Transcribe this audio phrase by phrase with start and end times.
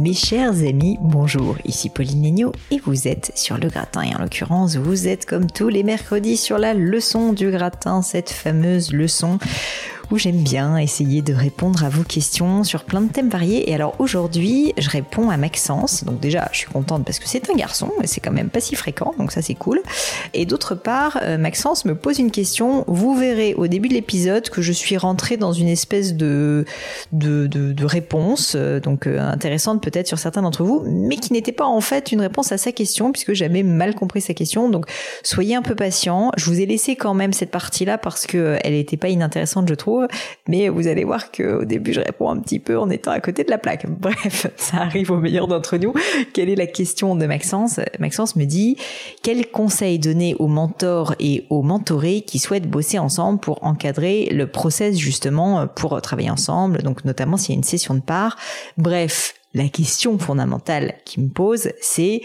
[0.00, 4.02] Mes chers amis, bonjour, ici Pauline Legno et vous êtes sur le gratin.
[4.02, 8.30] Et en l'occurrence vous êtes comme tous les mercredis sur la leçon du gratin, cette
[8.30, 9.38] fameuse leçon
[10.18, 13.70] j'aime bien essayer de répondre à vos questions sur plein de thèmes variés.
[13.70, 16.04] Et alors aujourd'hui, je réponds à Maxence.
[16.04, 18.60] Donc déjà, je suis contente parce que c'est un garçon, mais c'est quand même pas
[18.60, 19.80] si fréquent, donc ça c'est cool.
[20.34, 22.84] Et d'autre part, euh, Maxence me pose une question.
[22.86, 26.64] Vous verrez au début de l'épisode que je suis rentrée dans une espèce de,
[27.12, 31.52] de, de, réponse, euh, donc euh, intéressante peut-être sur certains d'entre vous, mais qui n'était
[31.52, 34.68] pas en fait une réponse à sa question, puisque j'avais mal compris sa question.
[34.68, 34.86] Donc
[35.22, 36.30] soyez un peu patient.
[36.36, 39.74] Je vous ai laissé quand même cette partie-là parce que elle n'était pas inintéressante, je
[39.74, 39.99] trouve
[40.48, 43.44] mais vous allez voir qu'au début, je réponds un petit peu en étant à côté
[43.44, 43.86] de la plaque.
[44.00, 45.94] Bref, ça arrive au meilleur d'entre nous.
[46.32, 47.80] Quelle est la question de Maxence?
[47.98, 48.76] Maxence me dit,
[49.22, 54.46] quel conseil donner aux mentors et aux mentorés qui souhaitent bosser ensemble pour encadrer le
[54.46, 58.36] process justement pour travailler ensemble, donc notamment s'il y a une session de part?
[58.76, 62.22] Bref, la question fondamentale qui me pose, c'est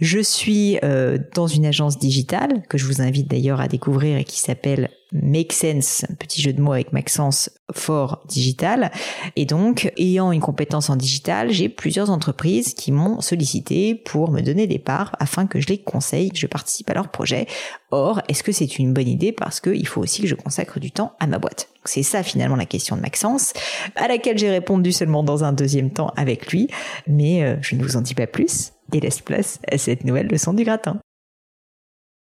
[0.00, 4.24] je suis euh, dans une agence digitale que je vous invite d'ailleurs à découvrir et
[4.24, 8.90] qui s'appelle Make Sense, un petit jeu de mots avec Maxence fort digital.
[9.36, 14.40] Et donc, ayant une compétence en digital, j'ai plusieurs entreprises qui m'ont sollicité pour me
[14.40, 17.46] donner des parts afin que je les conseille, que je participe à leur projet.
[17.90, 19.32] Or, est-ce que c'est une bonne idée?
[19.32, 22.56] Parce qu'il faut aussi que je consacre du temps à ma boîte C'est ça finalement
[22.56, 23.52] la question de Maxence,
[23.96, 26.68] à laquelle j'ai répondu seulement dans un deuxième temps avec lui,
[27.06, 30.26] mais euh, je ne vous en dis pas plus et laisse place à cette nouvelle
[30.26, 30.98] leçon du gratin.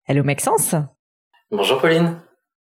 [0.06, 0.74] Hello Maxence?
[1.50, 2.20] Bonjour Pauline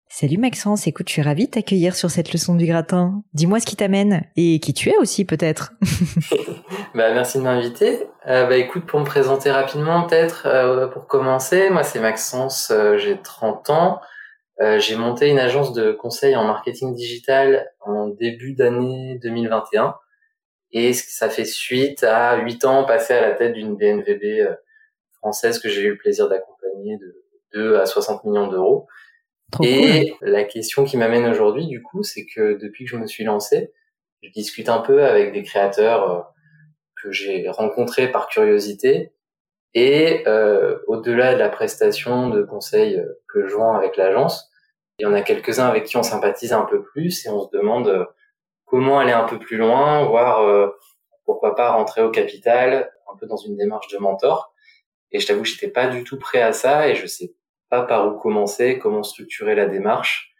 [0.09, 3.25] Salut Maxence, écoute, je suis ravie de t'accueillir sur cette leçon du gratin.
[3.35, 5.73] Dis-moi ce qui t'amène et qui tu es aussi peut-être.
[6.95, 8.07] bah merci de m'inviter.
[8.29, 12.97] Euh, bah écoute, pour me présenter rapidement peut-être, euh, pour commencer, moi c'est Maxence, euh,
[12.97, 14.01] j'ai 30 ans.
[14.79, 19.97] j'ai monté une agence de conseil en marketing digital en début d'année 2021
[20.71, 24.49] et ça fait suite à 8 ans passés à la tête d'une BNVB
[25.19, 27.25] française que j'ai eu le plaisir d'accompagner de
[27.55, 28.87] 2 à 60 millions d'euros
[29.62, 33.25] et la question qui m'amène aujourd'hui, du coup, c'est que depuis que je me suis
[33.25, 33.73] lancé,
[34.23, 36.21] je discute un peu avec des créateurs euh,
[37.03, 39.12] que j'ai rencontrés par curiosité.
[39.75, 44.51] Et euh, au-delà de la prestation de conseils euh, que je vends avec l'agence,
[44.99, 47.51] il y en a quelques-uns avec qui on sympathise un peu plus et on se
[47.53, 48.09] demande
[48.65, 50.73] comment aller un peu plus loin, voire
[51.27, 54.55] pourquoi pas rentrer au capital, un peu dans une démarche de mentor.
[55.12, 57.35] Et je t'avoue, j'étais pas du tout prêt à ça et je sais
[57.69, 60.34] pas par où commencer, comment structurer la démarche.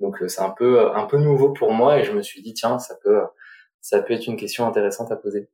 [0.00, 2.42] Donc euh, c'est un peu euh, un peu nouveau pour moi et je me suis
[2.42, 3.22] dit tiens ça peut
[3.80, 5.48] ça peut être une question intéressante à poser.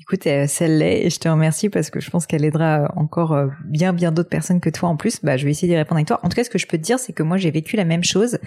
[0.00, 3.48] Écoute, euh, celle-là, et je te remercie parce que je pense qu'elle aidera encore euh,
[3.66, 5.20] bien bien d'autres personnes que toi en plus.
[5.22, 6.18] Bah, je vais essayer d'y répondre avec toi.
[6.22, 7.84] En tout cas, ce que je peux te dire, c'est que moi j'ai vécu la
[7.84, 8.38] même chose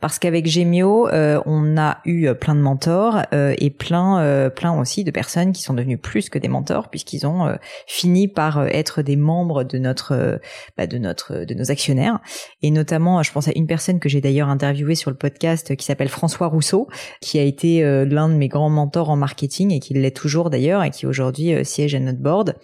[0.00, 5.10] parce qu'avec Gemio, euh, on a eu plein de mentors et plein plein aussi de
[5.10, 7.56] personnes qui sont devenues plus que des mentors puisqu'ils ont
[7.86, 10.40] fini par être des membres de notre
[10.76, 12.18] bah, de notre de nos actionnaires.
[12.62, 15.84] Et notamment, je pense à une personne que j'ai d'ailleurs interviewée sur le podcast qui
[15.84, 16.88] s'appelle François Rousseau,
[17.20, 20.82] qui a été l'un de mes grands mentors en marketing et qui l'est toujours d'ailleurs
[20.82, 22.56] et qui aujourd'hui euh, siège à notre board.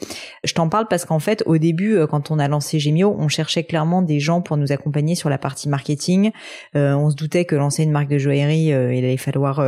[0.44, 3.28] Je t'en parle parce qu'en fait, au début, euh, quand on a lancé Gemio, on
[3.28, 6.30] cherchait clairement des gens pour nous accompagner sur la partie marketing.
[6.74, 9.62] Euh, on se doutait que lancer une marque de joaillerie, il allait falloir,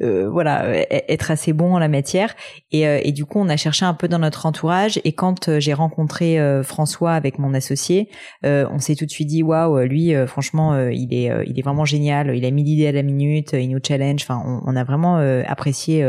[0.00, 2.34] voilà, e-, être assez bon en la matière.
[2.72, 5.00] Et, du coup, on a cherché un peu dans notre entourage.
[5.04, 8.08] Et quand j'ai rencontré François avec mon associé,
[8.42, 12.34] on s'est tout de suite dit waouh, lui, franchement, il est, il est vraiment génial.
[12.36, 14.22] Il a mis l'idée à la minute, il nous challenge.
[14.22, 15.16] Enfin, on a vraiment
[15.46, 16.02] apprécié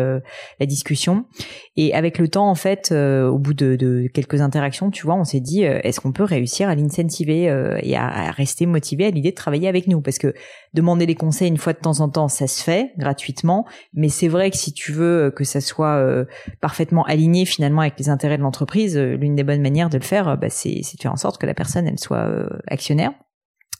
[0.59, 1.25] la discussion.
[1.75, 5.23] Et avec le temps, en fait, euh, au bout de, quelques interactions, tu vois, on
[5.23, 9.11] s'est dit, euh, est-ce qu'on peut réussir à l'incentiver euh, et à, rester motivé à
[9.11, 10.01] l'idée de travailler avec nous?
[10.01, 10.33] Parce que
[10.73, 14.27] demander des conseils une fois de temps en temps, ça se fait gratuitement, mais c'est
[14.27, 16.25] vrai que si tu veux que ça soit
[16.61, 20.37] parfaitement aligné finalement avec les intérêts de l'entreprise, l'une des bonnes manières de le faire,
[20.37, 22.29] bah, c'est de faire en sorte que la personne elle soit
[22.67, 23.11] actionnaire.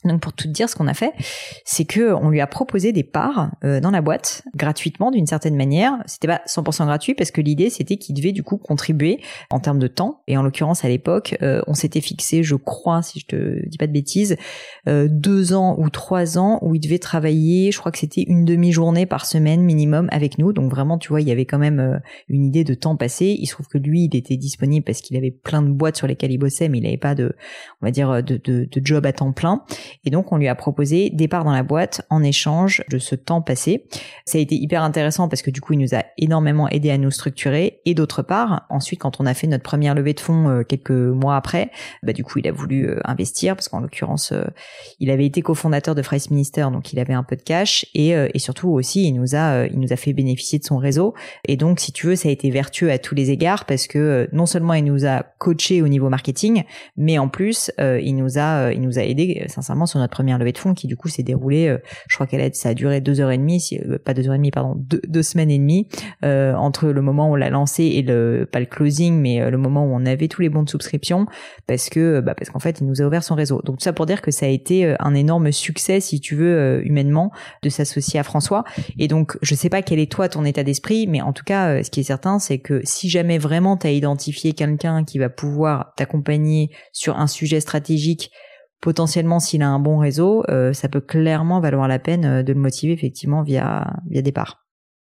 [0.05, 1.13] Donc pour tout dire, ce qu'on a fait,
[1.65, 5.55] c'est que on lui a proposé des parts euh, dans la boîte gratuitement d'une certaine
[5.55, 5.93] manière.
[6.05, 9.19] C'était pas 100% gratuit parce que l'idée c'était qu'il devait du coup contribuer
[9.49, 10.21] en termes de temps.
[10.27, 13.77] Et en l'occurrence à l'époque, euh, on s'était fixé, je crois, si je te dis
[13.77, 14.37] pas de bêtises,
[14.87, 17.71] euh, deux ans ou trois ans où il devait travailler.
[17.71, 20.53] Je crois que c'était une demi-journée par semaine minimum avec nous.
[20.53, 23.35] Donc vraiment, tu vois, il y avait quand même une idée de temps passé.
[23.39, 26.07] Il se trouve que lui, il était disponible parce qu'il avait plein de boîtes sur
[26.07, 27.35] lesquelles il bossait, mais il n'avait pas de,
[27.81, 29.63] on va dire, de, de, de job à temps plein.
[30.05, 33.41] Et donc, on lui a proposé départ dans la boîte en échange de ce temps
[33.41, 33.85] passé.
[34.25, 36.97] Ça a été hyper intéressant parce que du coup, il nous a énormément aidé à
[36.97, 37.81] nous structurer.
[37.85, 40.91] Et d'autre part, ensuite, quand on a fait notre première levée de fonds euh, quelques
[40.91, 41.71] mois après,
[42.03, 44.43] bah, du coup, il a voulu euh, investir parce qu'en l'occurrence, euh,
[44.99, 48.09] il avait été cofondateur de Price Minister, donc il avait un peu de cash et,
[48.11, 51.13] et surtout aussi, il nous a, il nous a fait bénéficier de son réseau.
[51.47, 54.29] Et donc, si tu veux, ça a été vertueux à tous les égards parce que
[54.31, 56.63] non seulement il nous a coaché au niveau marketing,
[56.95, 60.51] mais en plus, il nous a, il nous a aidé sincèrement sur notre première levée
[60.51, 61.75] de fonds qui du coup s'est déroulée,
[62.07, 63.61] je crois qu'elle a, ça a duré deux heures et demie,
[64.05, 65.87] pas deux heures et demie, pardon, deux, deux semaines et demie
[66.23, 69.85] entre le moment où on l'a lancé et le pas le closing, mais le moment
[69.85, 71.25] où on avait tous les bons de souscription
[71.67, 73.61] parce que bah parce qu'en fait il nous a ouvert son réseau.
[73.63, 76.55] Donc ça pour dire que ça a été euh, un énorme succès si tu veux
[76.55, 77.31] euh, humainement
[77.63, 78.63] de s'associer à François.
[78.97, 81.69] Et donc je sais pas quel est toi ton état d'esprit, mais en tout cas
[81.69, 85.19] euh, ce qui est certain c'est que si jamais vraiment tu as identifié quelqu'un qui
[85.19, 88.31] va pouvoir t'accompagner sur un sujet stratégique
[88.81, 90.43] potentiellement s'il a un bon réseau,
[90.73, 94.65] ça peut clairement valoir la peine de le motiver effectivement via via départ.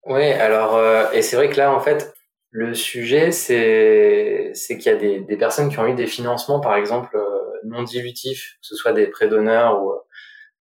[0.05, 0.79] Oui, alors
[1.13, 2.13] et c'est vrai que là en fait
[2.49, 6.59] le sujet, c'est c'est qu'il y a des, des, personnes qui ont eu des financements,
[6.59, 9.93] par exemple, euh, non dilutifs, que ce soit des prêts d'honneur ou,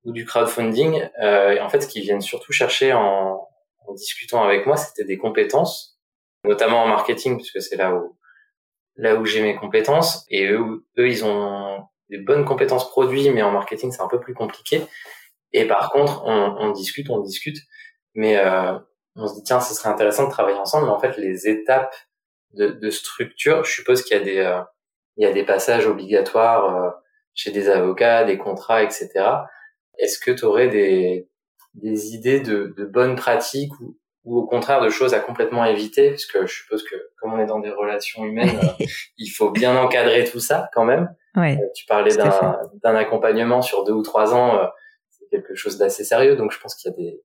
[0.05, 1.08] ou du crowdfunding.
[1.23, 3.49] Euh, et en fait, ce qu'ils viennent surtout chercher en,
[3.87, 6.00] en discutant avec moi, c'était des compétences,
[6.44, 8.17] notamment en marketing, puisque c'est là où
[8.97, 10.25] là où j'ai mes compétences.
[10.29, 11.85] Et eux, eux, ils ont
[12.16, 14.82] des bonnes compétences produits, mais en marketing, c'est un peu plus compliqué.
[15.52, 17.58] Et par contre, on, on discute, on discute,
[18.14, 18.78] mais euh,
[19.16, 21.94] on se dit tiens, ce serait intéressant de travailler ensemble, mais en fait, les étapes
[22.52, 24.61] de, de structure, je suppose qu'il y a des euh,
[25.16, 26.90] il y a des passages obligatoires euh,
[27.34, 29.11] chez des avocats, des contrats, etc.
[29.99, 31.28] Est-ce que tu aurais des,
[31.75, 36.11] des idées de, de bonnes pratiques ou, ou, au contraire de choses à complètement éviter?
[36.11, 38.87] Parce que je suppose que comme on est dans des relations humaines, euh,
[39.19, 41.14] il faut bien encadrer tout ça quand même.
[41.37, 44.69] Ouais, tu parlais d'un accompagnement sur deux ou trois ans,
[45.11, 47.23] c'est quelque chose d'assez sérieux, donc je pense qu'il y a des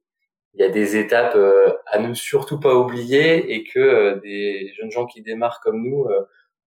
[0.54, 4.74] il y a des étapes euh, à ne surtout pas oublier et que euh, des
[4.78, 6.26] jeunes gens qui démarrent comme nous, euh,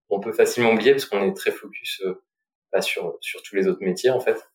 [0.09, 2.01] on peut facilement oublier parce qu'on est très focus
[2.71, 4.47] bah, sur, sur tous les autres métiers en fait.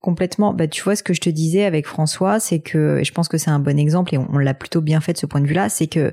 [0.00, 0.54] Complètement.
[0.54, 3.28] Bah, tu vois, ce que je te disais avec François, c'est que, et je pense
[3.28, 5.46] que c'est un bon exemple et on, l'a plutôt bien fait de ce point de
[5.46, 6.12] vue-là, c'est que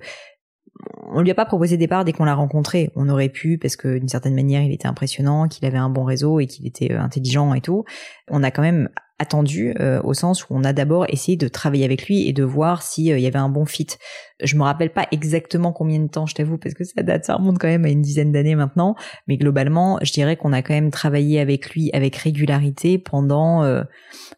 [1.07, 2.91] on lui a pas proposé départ dès qu'on l'a rencontré.
[2.95, 6.03] On aurait pu parce que d'une certaine manière, il était impressionnant, qu'il avait un bon
[6.03, 7.85] réseau et qu'il était intelligent et tout.
[8.29, 11.85] On a quand même attendu euh, au sens où on a d'abord essayé de travailler
[11.85, 13.88] avec lui et de voir s'il euh, y avait un bon fit.
[14.44, 17.35] Je me rappelle pas exactement combien de temps, je t'avoue, parce que ça date, ça
[17.35, 18.95] remonte quand même à une dizaine d'années maintenant.
[19.27, 23.83] Mais globalement, je dirais qu'on a quand même travaillé avec lui avec régularité pendant euh,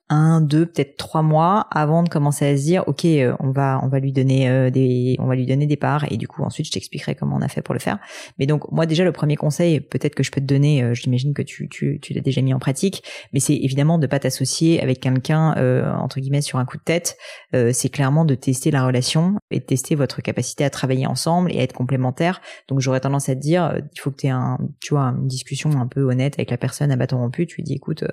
[0.10, 3.08] un, deux, peut-être trois mois avant de commencer à se dire, ok,
[3.40, 6.28] on va, on va lui donner des, on va lui donner des parts et du
[6.28, 7.98] coup ensuite je t'expliquerai comment on a fait pour le faire.
[8.38, 11.42] Mais donc moi déjà le premier conseil, peut-être que je peux te donner, j'imagine que
[11.42, 13.04] tu, tu, tu l'as déjà mis en pratique,
[13.34, 16.84] mais c'est évidemment de pas t'associer avec quelqu'un euh, entre guillemets sur un coup de
[16.84, 17.18] tête,
[17.56, 21.52] euh, c'est clairement de tester la relation et de tester votre capacité à travailler ensemble
[21.52, 22.42] et à être complémentaire.
[22.68, 24.58] Donc j'aurais tendance à te dire, euh, il faut que tu aies un,
[24.92, 27.46] une discussion un peu honnête avec la personne à bâton rompu.
[27.48, 28.04] Tu lui dis, écoute,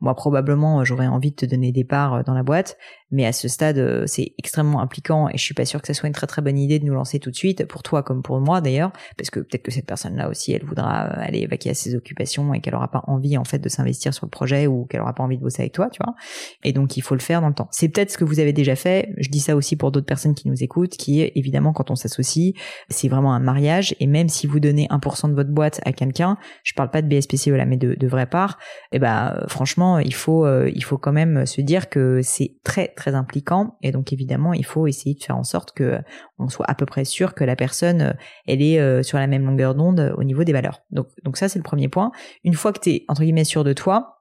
[0.00, 2.76] moi probablement j'aurais envie de te donner des parts dans la boîte,
[3.14, 6.08] mais à ce stade c'est extrêmement impliquant et je suis pas sûr que ça soit
[6.08, 8.40] une très très bonne idée de nous lancer tout de suite pour toi comme pour
[8.40, 11.94] moi d'ailleurs, parce que peut-être que cette personne-là aussi elle voudra aller vaquer à ses
[11.94, 15.00] occupations et qu'elle aura pas envie en fait de s'investir sur le projet ou qu'elle
[15.00, 16.14] aura pas envie de bosser avec toi, tu vois.
[16.62, 17.68] Et donc il faut le faire dans le temps.
[17.70, 19.12] C'est peut-être ce que vous avez déjà fait.
[19.18, 22.54] Je dis ça aussi pour d'autres personnes qui nous écoutent, qui évidemment quand on s'associe,
[22.88, 23.94] c'est vraiment un mariage.
[24.00, 27.08] Et même si vous donnez 1% de votre boîte à quelqu'un, je parle pas de
[27.08, 28.58] BSPCE là, mais de, de vraie part,
[28.92, 32.54] et eh ben franchement il faut euh, il faut quand même se dire que c'est
[32.64, 33.76] très très impliquant.
[33.82, 35.98] Et donc évidemment il faut essayer de faire en sorte que
[36.38, 38.12] on soit à peu près sûr que la personne euh,
[38.46, 40.80] elle est euh, sur la même longueur d'onde au niveau des valeurs.
[40.90, 42.12] Donc donc ça c'est le premier point.
[42.44, 44.14] Une fois que tu es entre guillemets sûr de toi,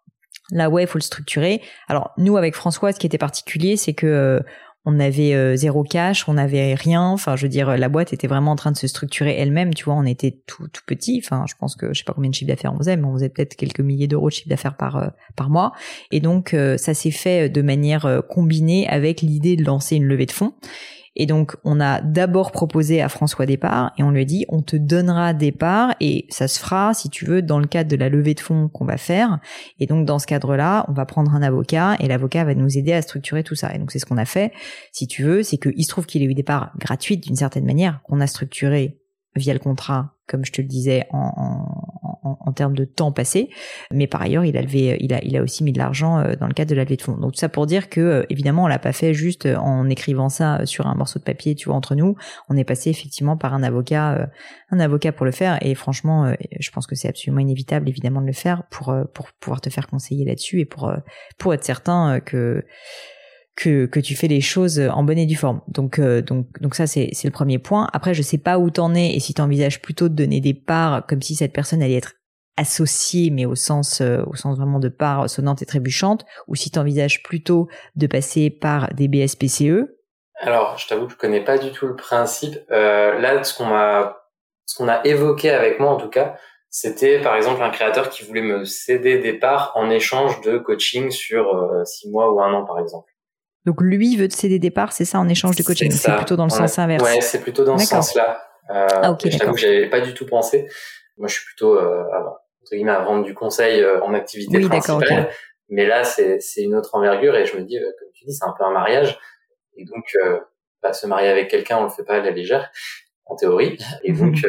[0.51, 1.61] Là, ouais, il faut le structurer.
[1.87, 4.39] Alors, nous, avec François, ce qui était particulier, c'est que euh,
[4.85, 7.03] on avait euh, zéro cash, on n'avait rien.
[7.03, 9.73] Enfin, je veux dire, la boîte était vraiment en train de se structurer elle-même.
[9.73, 11.21] Tu vois, on était tout, tout petit.
[11.23, 13.13] Enfin, je pense que je sais pas combien de chiffre d'affaires on faisait, mais on
[13.13, 15.71] faisait peut-être quelques milliers d'euros de chiffre d'affaires par euh, par mois.
[16.11, 20.31] Et donc, ça s'est fait de manière combinée avec l'idée de lancer une levée de
[20.31, 20.53] fonds.
[21.15, 24.45] Et donc, on a d'abord proposé à François des parts et on lui a dit,
[24.49, 27.89] on te donnera des parts et ça se fera, si tu veux, dans le cadre
[27.89, 29.39] de la levée de fonds qu'on va faire.
[29.79, 32.93] Et donc, dans ce cadre-là, on va prendre un avocat et l'avocat va nous aider
[32.93, 33.73] à structurer tout ça.
[33.75, 34.51] Et donc, c'est ce qu'on a fait.
[34.91, 37.65] Si tu veux, c'est qu'il se trouve qu'il a eu des parts gratuites d'une certaine
[37.65, 38.99] manière qu'on a structuré
[39.35, 41.82] via le contrat, comme je te le disais, en, en,
[42.55, 43.49] termes de temps passé,
[43.91, 46.35] mais par ailleurs, il a levé, il a, il a aussi mis de l'argent euh,
[46.39, 47.17] dans le cadre de la levée de fonds.
[47.17, 50.29] Donc tout ça pour dire que euh, évidemment, on l'a pas fait juste en écrivant
[50.29, 52.15] ça sur un morceau de papier, tu vois, entre nous.
[52.49, 54.29] On est passé effectivement par un avocat,
[54.71, 58.27] un avocat pour le faire, et franchement, je pense que c'est absolument inévitable, évidemment, de
[58.27, 60.91] le faire pour pour pouvoir te faire conseiller là-dessus et pour
[61.37, 62.63] pour être certain que
[63.55, 65.61] que, que tu fais les choses en bonne et due forme.
[65.67, 67.87] Donc euh, donc donc ça c'est c'est le premier point.
[67.93, 70.53] Après je sais pas où t'en es et si tu envisages plutôt de donner des
[70.53, 72.13] parts comme si cette personne allait être
[72.57, 76.71] associée mais au sens euh, au sens vraiment de parts sonnantes et trébuchantes ou si
[76.71, 79.87] tu envisages plutôt de passer par des BSPCE.
[80.39, 82.57] Alors, je t'avoue que je connais pas du tout le principe.
[82.71, 84.17] Euh, là ce qu'on m'a
[84.65, 86.37] ce qu'on a évoqué avec moi en tout cas,
[86.69, 91.11] c'était par exemple un créateur qui voulait me céder des parts en échange de coaching
[91.11, 93.12] sur euh, six mois ou un an par exemple.
[93.65, 95.91] Donc lui veut te céder des parts, c'est ça en échange de coaching?
[95.91, 97.03] C'est plutôt dans le sens inverse.
[97.03, 98.41] Ouais, c'est plutôt dans ce sens-là.
[98.69, 99.29] Euh, ah, ok.
[99.29, 100.67] Je t'avoue que j'avais pas du tout pensé.
[101.17, 102.03] Moi, je suis plutôt euh,
[102.63, 105.29] entre guillemets à vendre du conseil euh, en activité oui, principale.
[105.69, 108.45] Mais là, c'est une autre envergure et je me dis, euh, comme tu dis, c'est
[108.45, 109.17] un peu un mariage.
[109.75, 110.39] Et donc, euh,
[110.81, 112.69] bah, se marier avec quelqu'un, on le fait pas à la légère,
[113.25, 113.77] en théorie.
[114.03, 114.31] Et mhm.
[114.31, 114.45] donc,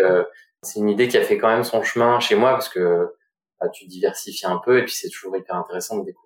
[0.62, 3.14] c'est une idée qui a fait quand même son chemin chez moi parce que
[3.61, 6.24] bah, tu diversifies un peu et puis c'est toujours hyper intéressant de découvrir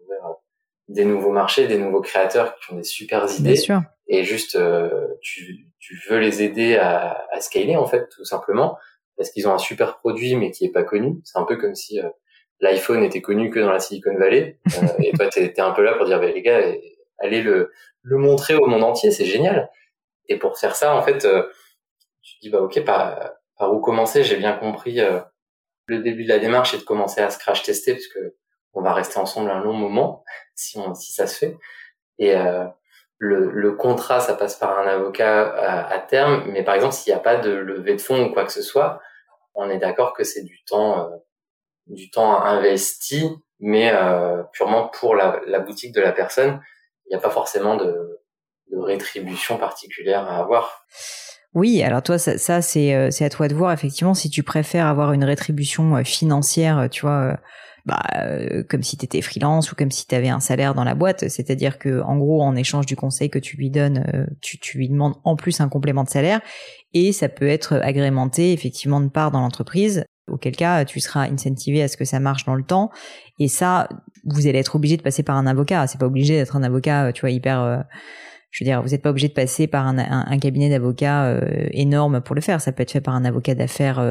[0.88, 3.56] des nouveaux marchés, des nouveaux créateurs qui ont des super idées.
[3.56, 3.82] sûr.
[4.06, 8.78] Et juste, euh, tu, tu veux les aider à, à scaler en fait, tout simplement,
[9.16, 11.20] parce qu'ils ont un super produit mais qui est pas connu.
[11.24, 12.08] C'est un peu comme si euh,
[12.60, 15.82] l'iPhone était connu que dans la Silicon Valley, euh, et toi t'es es un peu
[15.82, 16.72] là pour dire, bah, les gars,
[17.18, 17.70] allez le,
[18.02, 19.70] le montrer au monde entier, c'est génial.
[20.28, 21.26] Et pour faire ça, en fait,
[22.22, 24.24] tu te dis, bah ok, par, par où commencer?
[24.24, 25.00] J'ai bien compris
[25.86, 28.34] le début de la démarche et de commencer à se crash tester, parce que
[28.74, 31.56] on va rester ensemble un long moment si on si ça se fait.
[32.18, 32.64] Et euh,
[33.18, 37.18] le, le, contrat ça passe par un avocat à, terme mais par exemple s'il n'y
[37.18, 39.00] a pas de levée de fonds ou quoi que ce soit
[39.54, 41.16] on est d'accord que c'est du temps euh,
[41.86, 43.28] du temps investi
[43.60, 46.60] mais euh, purement pour la, la, boutique de la personne.
[47.06, 48.20] Il n'y a pas forcément de,
[48.70, 50.84] de rétribution particulière à avoir.
[51.54, 53.72] Oui, alors toi, ça, ça c'est c'est à toi de voir.
[53.72, 57.36] Effectivement si tu préfères avoir une rétribution financière, tu vois,
[57.88, 60.84] bah, euh, comme si tu étais freelance ou comme si tu avais un salaire dans
[60.84, 61.26] la boîte.
[61.30, 64.76] C'est-à-dire que en gros, en échange du conseil que tu lui donnes, euh, tu, tu
[64.76, 66.42] lui demandes en plus un complément de salaire.
[66.92, 70.04] Et ça peut être agrémenté effectivement de part dans l'entreprise.
[70.30, 72.90] Auquel cas tu seras incentivé à ce que ça marche dans le temps.
[73.38, 73.88] Et ça
[74.24, 75.86] vous allez être obligé de passer par un avocat.
[75.86, 77.86] C'est pas obligé d'être un avocat tu vois hyper
[78.50, 81.38] je veux dire, vous n'êtes pas obligé de passer par un, un, cabinet d'avocats
[81.70, 82.60] énorme pour le faire.
[82.60, 84.02] Ça peut être fait par un avocat d'affaires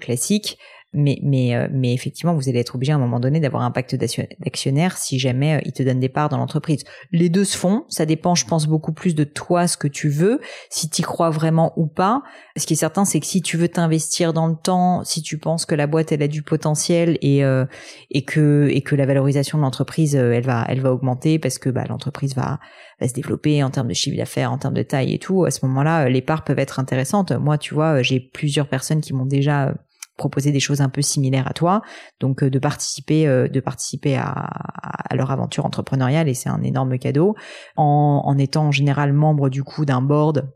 [0.00, 0.58] classique
[0.92, 3.70] mais mais euh, mais effectivement vous allez être obligé à un moment donné d'avoir un
[3.70, 6.84] pacte d'actionnaire si jamais euh, il te donne des parts dans l'entreprise.
[7.12, 10.08] Les deux se font, ça dépend je pense beaucoup plus de toi ce que tu
[10.08, 12.22] veux, si tu crois vraiment ou pas.
[12.56, 15.38] Ce qui est certain c'est que si tu veux t'investir dans le temps, si tu
[15.38, 17.64] penses que la boîte elle a du potentiel et euh,
[18.10, 21.70] et que et que la valorisation de l'entreprise elle va elle va augmenter parce que
[21.70, 22.60] bah l'entreprise va
[23.00, 25.50] va se développer en termes de chiffre d'affaires, en termes de taille et tout, à
[25.50, 27.32] ce moment-là les parts peuvent être intéressantes.
[27.32, 29.74] Moi tu vois, j'ai plusieurs personnes qui m'ont déjà
[30.16, 31.82] proposer des choses un peu similaires à toi,
[32.20, 36.62] donc euh, de participer, euh, de participer à, à, leur aventure entrepreneuriale et c'est un
[36.62, 37.34] énorme cadeau.
[37.76, 40.52] En, en étant en général membre du coup d'un board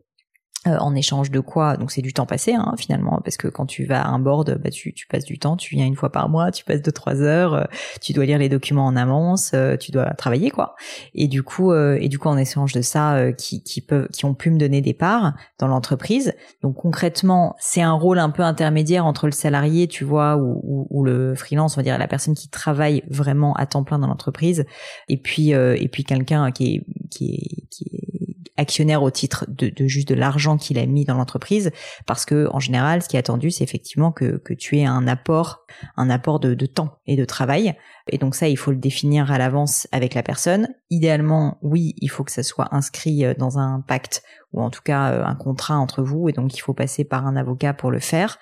[0.66, 3.66] euh, en échange de quoi Donc c'est du temps passé hein, finalement, parce que quand
[3.66, 6.10] tu vas à un board, bah, tu, tu, passes du temps, tu viens une fois
[6.10, 7.64] par mois, tu passes deux trois heures, euh,
[8.00, 10.74] tu dois lire les documents en avance, euh, tu dois travailler quoi.
[11.14, 14.34] Et du coup, et du coup en échange de ça, qui, qui peuvent, qui ont
[14.34, 16.34] pu me donner des parts dans l'entreprise.
[16.62, 21.04] Donc concrètement, c'est un rôle un peu intermédiaire entre le salarié, tu vois, ou, ou,
[21.04, 24.64] le freelance, on va dire la personne qui travaille vraiment à temps plein dans l'entreprise,
[25.08, 28.15] et puis et puis quelqu'un qui est qui est qui est
[28.56, 31.70] actionnaire au titre de, de juste de l'argent qu'il a mis dans l'entreprise,
[32.06, 35.06] parce que en général, ce qui est attendu, c'est effectivement que, que tu aies un
[35.06, 37.74] apport, un apport de, de temps et de travail.
[38.08, 40.68] Et donc ça, il faut le définir à l'avance avec la personne.
[40.90, 44.22] Idéalement, oui, il faut que ça soit inscrit euh, dans un pacte
[44.52, 47.26] ou en tout cas euh, un contrat entre vous, et donc il faut passer par
[47.26, 48.38] un avocat pour le faire.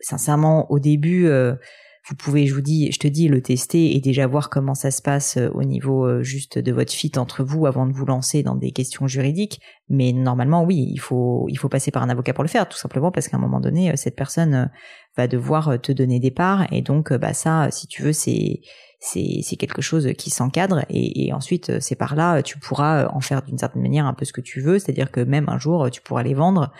[0.00, 1.54] Sincèrement, au début, euh,
[2.08, 4.90] vous pouvez, je vous dis, je te dis, le tester et déjà voir comment ça
[4.90, 8.06] se passe euh, au niveau euh, juste de votre fit entre vous avant de vous
[8.06, 9.60] lancer dans des questions juridiques.
[9.88, 12.78] Mais normalement, oui, il faut, il faut passer par un avocat pour le faire, tout
[12.78, 14.70] simplement parce qu'à un moment donné, euh, cette personne
[15.28, 16.66] devoir te donner des parts.
[16.72, 18.60] Et donc, bah ça, si tu veux, c'est
[19.00, 20.84] c'est quelque chose qui s'encadre.
[20.90, 24.12] Et, ensuite euh, c'est par là tu pourras euh, en faire d'une certaine manière un
[24.12, 24.78] peu ce que tu veux.
[24.78, 26.72] C'est-à-dire que même un jour tu pourras les vendre.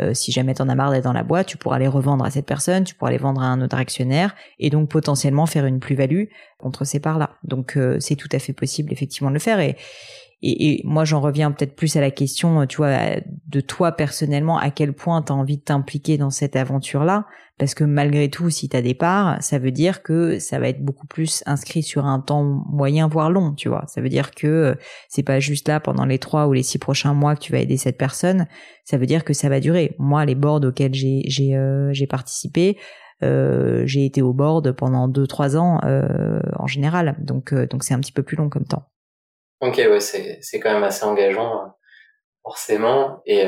[0.00, 2.30] Euh, si jamais t'en as marre d'être dans la boîte tu pourras les revendre à
[2.30, 5.80] cette personne tu pourras les vendre à un autre actionnaire et donc potentiellement faire une
[5.80, 6.26] plus-value
[6.56, 9.58] contre ces parts là donc c'est tout à fait possible effectivement de le faire.
[9.58, 9.76] Et
[10.42, 12.96] et, et moi j'en reviens peut-être plus à la question, tu vois,
[13.46, 17.26] de toi personnellement, à quel point tu as envie de t'impliquer dans cette aventure-là,
[17.58, 20.68] parce que malgré tout, si tu as des parts, ça veut dire que ça va
[20.68, 23.84] être beaucoup plus inscrit sur un temps moyen, voire long, tu vois.
[23.88, 24.74] Ça veut dire que euh,
[25.08, 27.58] c'est pas juste là pendant les trois ou les six prochains mois que tu vas
[27.58, 28.46] aider cette personne,
[28.84, 29.96] ça veut dire que ça va durer.
[29.98, 32.76] Moi, les boards auxquels j'ai j'ai euh, participé,
[33.22, 37.82] euh, j'ai été au board pendant deux trois ans euh, en général, donc euh, donc
[37.82, 38.86] c'est un petit peu plus long comme temps.
[39.60, 41.74] Ok, ouais, c'est c'est quand même assez engageant
[42.42, 43.44] forcément et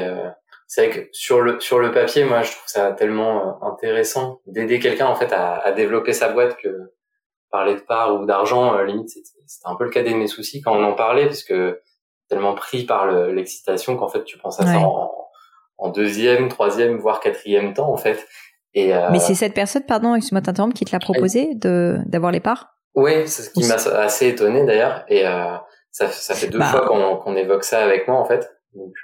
[0.71, 4.41] c'est vrai que sur le sur le papier, moi, je trouve ça tellement euh, intéressant
[4.47, 6.93] d'aider quelqu'un en fait à, à, développer sa boîte que
[7.51, 9.33] parler de part ou d'argent, euh, limite, c'était
[9.65, 11.81] un peu le cas de mes soucis quand on en parlait, parce que
[12.29, 15.11] tellement pris par l'excitation qu'en fait tu penses à ça en,
[15.79, 18.25] en, deuxième, troisième, voire quatrième temps en fait.
[18.73, 22.31] Et euh, mais c'est cette personne, pardon, excuse-moi t'interrompre, qui te l'a proposé de d'avoir
[22.31, 22.77] les parts?
[22.95, 25.57] Oui, c'est ce qui m'a assez étonné d'ailleurs, et euh,
[25.91, 28.57] ça, ça fait deux bah fois qu'on qu'on évoque ça avec moi en fait.
[28.75, 28.95] Donc,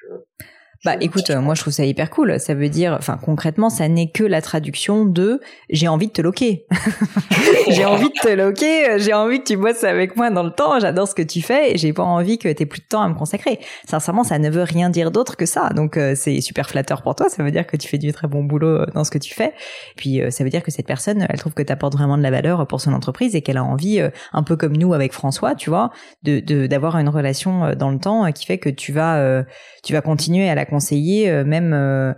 [0.85, 2.38] bah écoute, moi je trouve ça hyper cool.
[2.38, 5.40] Ça veut dire, enfin concrètement, ça n'est que la traduction de
[5.71, 6.66] j'ai envie de te loquer.
[7.68, 10.78] j'ai envie de te loquer, j'ai envie que tu bosses avec moi dans le temps,
[10.78, 13.09] j'adore ce que tu fais et j'ai pas envie que t'aies plus de temps à
[13.09, 13.59] me consacrer.
[13.88, 15.71] Sincèrement, ça ne veut rien dire d'autre que ça.
[15.71, 18.28] Donc euh, c'est super flatteur pour toi, ça veut dire que tu fais du très
[18.28, 19.54] bon boulot euh, dans ce que tu fais.
[19.97, 22.23] Puis euh, ça veut dire que cette personne, elle trouve que tu apportes vraiment de
[22.23, 24.00] la valeur pour son entreprise et qu'elle a envie,
[24.33, 25.90] un peu comme nous avec François, tu vois,
[26.23, 29.45] de d'avoir une relation dans le temps qui fait que tu vas
[29.83, 32.12] tu vas continuer à la conseiller, euh, même euh,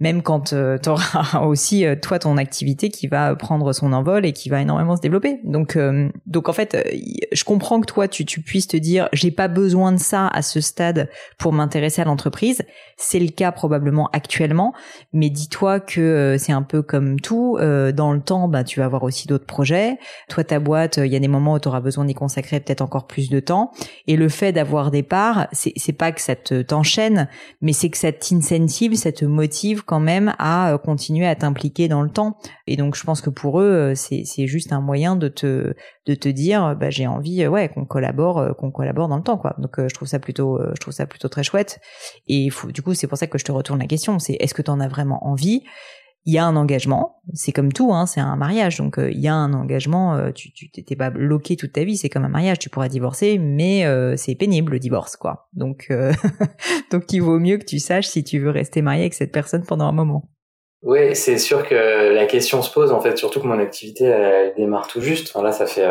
[0.00, 4.26] même quand euh, tu auras aussi euh, toi ton activité qui va prendre son envol
[4.26, 5.40] et qui va énormément se développer.
[5.44, 6.76] Donc euh, donc en fait,
[7.32, 10.42] je comprends que toi tu tu puisses te dire j'ai pas besoin de ça à
[10.42, 11.08] ce stade
[11.38, 12.62] pour m'intéresser à l'entreprise.
[12.96, 14.72] C'est le cas probablement actuellement,
[15.12, 19.02] mais dis-toi que c'est un peu comme tout dans le temps, bah tu vas avoir
[19.02, 19.98] aussi d'autres projets.
[20.28, 22.82] Toi ta boîte, il y a des moments où tu auras besoin d'y consacrer peut-être
[22.82, 23.72] encore plus de temps
[24.06, 27.28] et le fait d'avoir des parts, c'est c'est pas que ça te t'enchaîne,
[27.60, 31.88] mais c'est que ça t'incentive, ça te motive quand même à euh, continuer à t'impliquer
[31.88, 32.38] dans le temps.
[32.66, 35.74] Et donc je pense que pour eux, euh, c'est juste un moyen de te
[36.06, 39.54] de te dire bah j'ai envie ouais qu'on collabore qu'on collabore dans le temps quoi.
[39.58, 41.80] Donc je trouve ça plutôt je trouve ça plutôt très chouette.
[42.28, 44.62] Et du coup c'est pour ça que je te retourne la question, c'est est-ce que
[44.62, 45.62] tu en as vraiment envie?
[46.26, 49.28] Il y a un engagement, c'est comme tout, hein, c'est un mariage, donc il y
[49.28, 50.32] a un engagement.
[50.32, 53.38] tu tu t'es pas bloqué toute ta vie, c'est comme un mariage, tu pourras divorcer,
[53.38, 53.84] mais
[54.16, 55.48] c'est pénible le divorce, quoi.
[55.52, 55.88] Donc
[56.90, 59.64] donc il vaut mieux que tu saches si tu veux rester marié avec cette personne
[59.66, 60.30] pendant un moment.
[60.82, 64.54] Oui, c'est sûr que la question se pose en fait, surtout que mon activité elle,
[64.54, 65.34] démarre tout juste.
[65.34, 65.86] Là, ça fait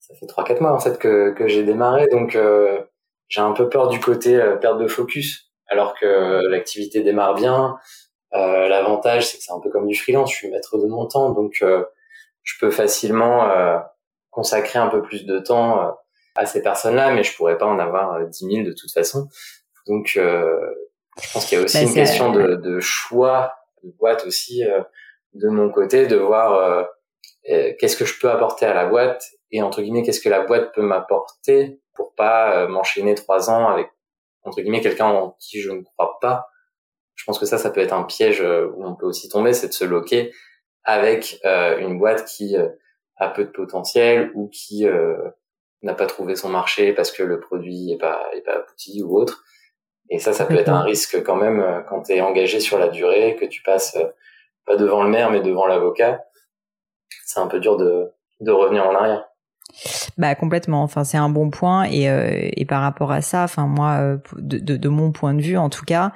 [0.00, 2.38] ça fait trois quatre mois en fait que que j'ai démarré, donc
[3.28, 8.07] j'ai un peu peur du côté perte de focus, alors que l'activité démarre bien euh,
[8.32, 10.30] L'avantage, c'est que c'est un peu comme du freelance.
[10.32, 11.84] Je suis maître de mon temps, donc euh,
[12.42, 13.78] je peux facilement euh,
[14.30, 15.90] consacrer un peu plus de temps euh,
[16.36, 19.28] à ces personnes-là, mais je pourrais pas en avoir 10 000 de toute façon.
[19.86, 24.26] Donc, je pense qu'il y a aussi bah, une question de, de, choix de boîte
[24.26, 24.62] aussi
[25.32, 26.86] de mon côté, de voir
[27.44, 30.74] qu'est-ce que je peux apporter à la boîte et entre guillemets qu'est-ce que la boîte
[30.74, 33.88] peut m'apporter pour pas m'enchaîner trois ans avec
[34.44, 36.48] entre guillemets quelqu'un en qui je ne crois pas
[37.18, 39.52] je pense que ça, ça peut être un piège euh, où on peut aussi tomber,
[39.52, 40.32] c'est de se loquer
[40.84, 42.68] avec euh, une boîte qui euh,
[43.16, 44.86] a peu de potentiel ou qui
[45.82, 49.18] n'a pas trouvé son marché parce que le produit est pas est pas abouti ou
[49.18, 49.42] autre.
[50.08, 52.88] Et ça, ça peut être un risque quand même quand tu es engagé sur la
[52.88, 53.98] durée, que tu passes
[54.64, 56.24] pas devant le maire mais devant l'avocat.
[57.26, 59.28] C'est un peu dur de, de revenir en arrière.
[60.16, 60.84] Bah complètement.
[60.84, 64.76] Enfin c'est un bon point et, et par rapport à ça, enfin moi de, de,
[64.76, 66.12] de, mon point de vue en tout cas,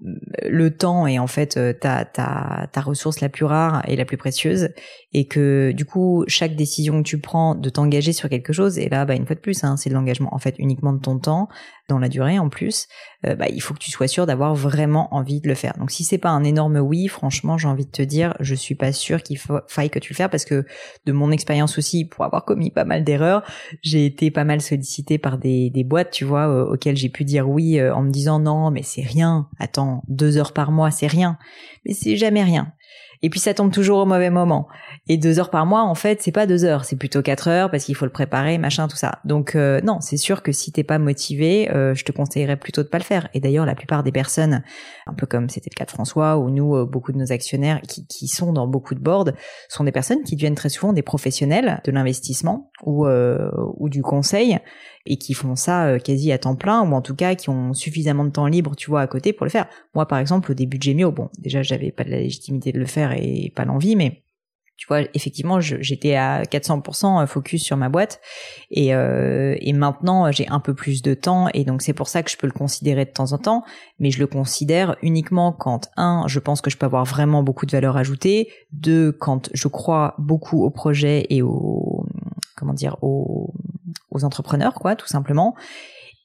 [0.00, 4.04] le temps est en fait euh, ta, ta, ta ressource la plus rare et la
[4.04, 4.70] plus précieuse
[5.12, 8.88] et que du coup chaque décision que tu prends de t'engager sur quelque chose et
[8.88, 11.18] là bah une fois de plus hein, c'est de l'engagement en fait uniquement de ton
[11.18, 11.48] temps
[11.88, 12.88] dans la durée en plus
[13.24, 15.74] euh, bah il faut que tu sois sûr d'avoir vraiment envie de le faire.
[15.78, 18.74] Donc si c'est pas un énorme oui franchement j'ai envie de te dire je suis
[18.74, 20.64] pas sûr qu'il faille que tu le fasses parce que
[21.06, 23.44] de mon expérience aussi pour avoir commis pas mal d'erreurs
[23.82, 27.24] j'ai été pas mal sollicité par des, des boîtes tu vois euh, auxquelles j'ai pu
[27.24, 31.06] dire oui en me disant non mais c'est rien attends deux heures par mois c'est
[31.06, 31.38] rien
[31.84, 32.72] mais c'est jamais rien
[33.24, 34.68] et puis ça tombe toujours au mauvais moment.
[35.08, 37.70] Et deux heures par mois, en fait, c'est pas deux heures, c'est plutôt quatre heures
[37.70, 39.20] parce qu'il faut le préparer, machin, tout ça.
[39.24, 42.82] Donc euh, non, c'est sûr que si t'es pas motivé, euh, je te conseillerais plutôt
[42.82, 43.30] de pas le faire.
[43.32, 44.62] Et d'ailleurs, la plupart des personnes,
[45.06, 47.80] un peu comme c'était le cas de François ou nous, euh, beaucoup de nos actionnaires
[47.80, 49.30] qui, sont dans beaucoup de boards,
[49.70, 53.06] sont des personnes qui deviennent très souvent des professionnels de l'investissement ou
[53.88, 54.58] du conseil
[55.06, 57.74] et qui font ça euh, quasi à temps plein ou en tout cas qui ont
[57.74, 59.66] suffisamment de temps libre, tu vois, à côté pour le faire.
[59.94, 62.78] Moi, par exemple, au début de Gemio, bon, déjà, j'avais pas de la légitimité de
[62.78, 64.24] le faire et pas l'envie, mais
[64.76, 68.20] tu vois, effectivement, j'étais à 400% focus sur ma boîte
[68.72, 72.24] et, euh, et maintenant j'ai un peu plus de temps et donc c'est pour ça
[72.24, 73.62] que je peux le considérer de temps en temps,
[74.00, 77.66] mais je le considère uniquement quand un, je pense que je peux avoir vraiment beaucoup
[77.66, 82.04] de valeur ajoutée, deux, quand je crois beaucoup au projet et au
[82.56, 83.54] comment dire aux,
[84.10, 85.54] aux entrepreneurs quoi, tout simplement,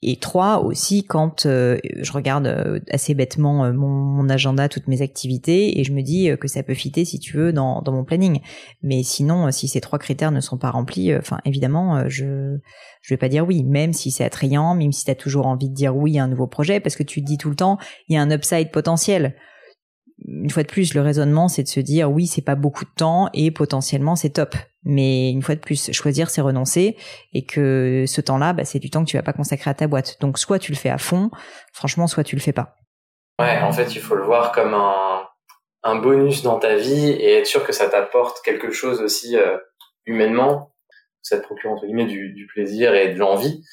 [0.02, 5.02] et trois aussi quand euh, je regarde euh, assez bêtement euh, mon, agenda, toutes mes
[5.02, 8.04] activités et je me dis que ça peut fitter si tu veux dans, dans mon
[8.04, 8.42] planning.
[8.84, 12.58] Mais sinon, si ces trois critères ne sont pas remplis, enfin évidemment, je
[13.02, 15.70] je vais pas dire oui, même si c'est attrayant, même si tu as toujours envie
[15.70, 17.80] de dire oui à un nouveau projet, parce que tu te dis tout le temps,
[18.08, 19.36] il y a un upside potentiel
[20.26, 22.92] une fois de plus, le raisonnement, c'est de se dire oui, c'est pas beaucoup de
[22.96, 24.56] temps et potentiellement c'est top.
[24.84, 26.98] Mais une fois de plus, choisir, c'est renoncer
[27.34, 29.88] et que ce temps-là, bah, c'est du temps que tu vas pas consacrer à ta
[29.88, 30.18] boîte.
[30.22, 31.32] Donc soit tu le fais à fond,
[31.74, 32.76] franchement, soit tu le fais pas.
[33.40, 35.28] Ouais, en fait, il faut le voir comme un,
[35.84, 39.58] un bonus dans ta vie et être sûr que ça t'apporte quelque chose aussi euh,
[40.06, 40.74] humainement.
[41.22, 43.64] Ça te procure entre guillemets du, du plaisir et de l'envie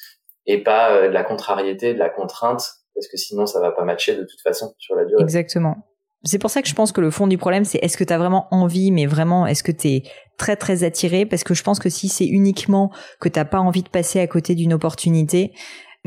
[0.45, 2.63] et pas euh, de la contrariété, de la contrainte
[2.95, 5.21] parce que sinon ça va pas matcher de toute façon sur la durée.
[5.21, 5.87] Exactement.
[6.23, 8.11] C'est pour ça que je pense que le fond du problème, c'est est-ce que tu
[8.11, 10.03] as vraiment envie, mais vraiment, est-ce que tu es
[10.37, 11.25] très très attiré?
[11.25, 14.27] Parce que je pense que si c'est uniquement que t'as pas envie de passer à
[14.27, 15.53] côté d'une opportunité,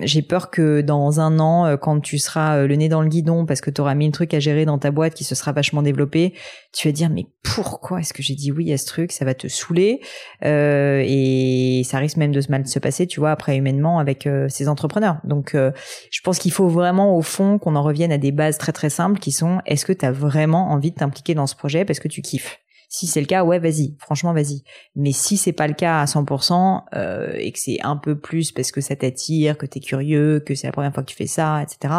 [0.03, 3.09] j'ai peur que dans un an, euh, quand tu seras euh, le nez dans le
[3.09, 5.35] guidon parce que tu auras mis un truc à gérer dans ta boîte qui se
[5.35, 6.35] sera vachement développé,
[6.73, 9.13] tu vas dire mais pourquoi est-ce que j'ai dit oui à ce truc?
[9.13, 10.01] Ça va te saouler.
[10.45, 14.49] Euh, et ça risque même de mal se passer, tu vois, après humainement avec euh,
[14.49, 15.19] ces entrepreneurs.
[15.25, 18.73] Donc, je pense qu'il faut vraiment au fond qu'on en revienne à des bases très
[18.73, 21.85] très simples qui sont est-ce que tu as vraiment envie de t'impliquer dans ce projet
[21.85, 22.61] parce que tu kiffes?
[22.91, 24.65] Si c'est le cas, ouais, vas-y, franchement, vas-y.
[24.97, 28.51] Mais si c'est pas le cas à 100% euh, et que c'est un peu plus
[28.51, 31.29] parce que ça t'attire, que t'es curieux, que c'est la première fois que tu fais
[31.29, 31.95] ça, etc.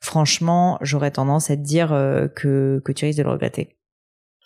[0.00, 3.78] Franchement, j'aurais tendance à te dire euh, que que tu risques de le regretter.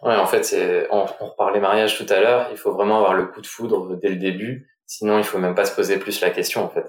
[0.02, 2.48] Ouais, en fait, c'est on, on reparlait mariage tout à l'heure.
[2.52, 4.68] Il faut vraiment avoir le coup de foudre dès le début.
[4.86, 6.84] Sinon, il faut même pas se poser plus la question, en fait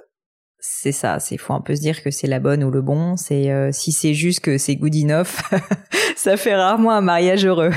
[0.66, 3.18] c'est ça, c'est faut un peu se dire que c'est la bonne ou le bon.
[3.18, 5.42] C'est euh, si c'est juste que c'est good enough,
[6.16, 7.72] ça fait rarement un mariage heureux.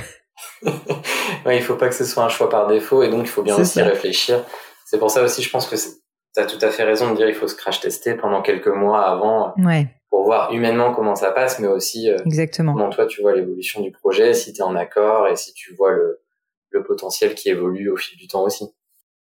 [1.46, 3.42] Ouais, il faut pas que ce soit un choix par défaut et donc il faut
[3.42, 4.44] bien aussi réfléchir.
[4.85, 7.29] C'est pour ça aussi, je pense que tu as tout à fait raison de dire
[7.29, 9.88] il faut se crash tester pendant quelques mois avant ouais.
[10.11, 12.75] pour voir humainement comment ça passe, mais aussi euh, Exactement.
[12.75, 15.75] comment toi tu vois l'évolution du projet, si tu es en accord et si tu
[15.75, 16.20] vois le,
[16.70, 18.66] le potentiel qui évolue au fil du temps aussi.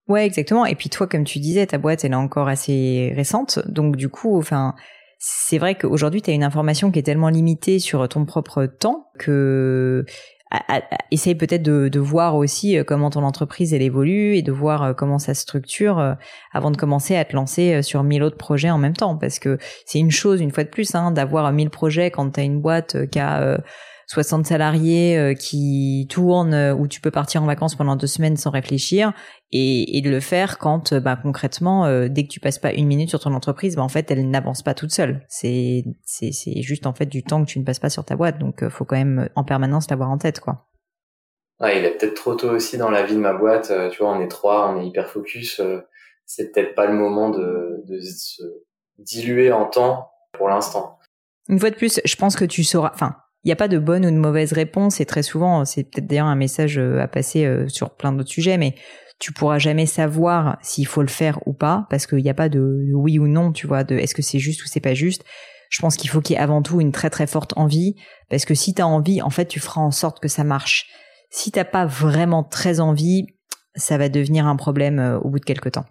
[0.08, 0.66] Ouais, exactement.
[0.66, 3.60] Et puis toi, comme tu disais, ta boîte, elle est encore assez récente.
[3.66, 4.74] Donc du coup, enfin,
[5.18, 9.06] c'est vrai qu'aujourd'hui, tu as une information qui est tellement limitée sur ton propre temps
[9.18, 10.04] que
[11.10, 14.92] essaye peut-être de, voir aussi euh, comment ton entreprise elle évolue et de voir euh,
[14.92, 16.14] comment ça se structure euh,
[16.52, 19.16] avant de commencer à te lancer sur mille autres projets en même temps.
[19.16, 22.40] Parce que c'est une chose une fois de plus hein, d'avoir mille projets quand tu
[22.40, 23.58] une boîte qui a
[24.12, 28.37] 60 salariés euh, qui tournent euh, où tu peux partir en vacances pendant deux semaines
[28.37, 29.14] sans réfléchir
[29.53, 32.87] et, et de le faire quand euh, bah, concrètement dès que tu passes pas une
[32.87, 35.25] minute sur ton entreprise bah, en fait elle n'avance pas toute seule.
[35.29, 38.14] C'est c'est c'est juste en fait du temps que tu ne passes pas sur ta
[38.14, 38.38] boîte.
[38.38, 40.66] Donc faut quand même en permanence l'avoir en tête quoi.
[41.62, 44.20] Il est peut-être trop tôt aussi dans la vie de ma boîte tu vois on
[44.20, 45.62] est trois on est hyper focus
[46.27, 48.42] c'est peut-être pas le moment de, de se
[48.98, 50.98] diluer en temps pour l'instant.
[51.48, 53.78] Une fois de plus je pense que tu sauras enfin il n'y a pas de
[53.78, 57.09] bonne ou de mauvaise réponse et très souvent, c'est peut-être d'ailleurs un message euh, à
[57.09, 58.76] passer euh, sur plein d'autres sujets, mais
[59.18, 62.48] tu pourras jamais savoir s'il faut le faire ou pas parce qu'il n'y a pas
[62.48, 65.24] de oui ou non, tu vois, de est-ce que c'est juste ou c'est pas juste.
[65.70, 67.96] Je pense qu'il faut qu'il y ait avant tout une très très forte envie
[68.31, 70.87] parce que si tu as envie, en fait, tu feras en sorte que ça marche.
[71.31, 73.26] Si t'as pas vraiment très envie,
[73.74, 75.87] ça va devenir un problème euh, au bout de quelques temps.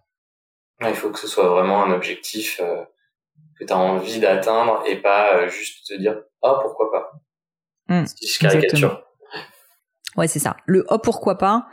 [0.81, 2.61] Il faut que ce soit vraiment un objectif
[3.59, 7.11] que tu as envie d'atteindre et pas juste te dire ah pourquoi pas?
[7.91, 8.05] Mmh,
[8.39, 9.03] caricature.
[10.17, 10.55] Ouais, c'est ça.
[10.65, 11.67] Le oh pourquoi pas.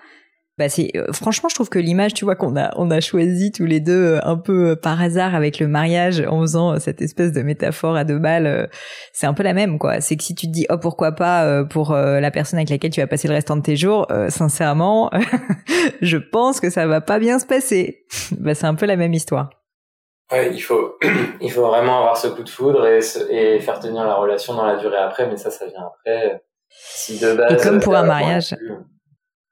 [0.58, 3.52] Bah c'est euh, franchement, je trouve que l'image, tu vois, qu'on a on a choisi
[3.52, 7.00] tous les deux euh, un peu euh, par hasard avec le mariage en faisant cette
[7.00, 8.68] espèce de métaphore à deux balles,
[9.12, 10.00] c'est un peu la même quoi.
[10.00, 13.00] C'est que si tu te dis oh pourquoi pas pour la personne avec laquelle tu
[13.00, 15.10] vas passer le restant de tes jours, sincèrement,
[16.02, 18.04] je pense que ça va pas bien se passer.
[18.38, 19.50] bah c'est un peu la même histoire.
[20.30, 20.98] Ouais, il faut,
[21.40, 24.66] il faut vraiment avoir ce coup de foudre et, et, faire tenir la relation dans
[24.66, 26.42] la durée après, mais ça, ça vient après.
[26.70, 27.52] Si de base.
[27.52, 28.54] Et comme pour un mariage.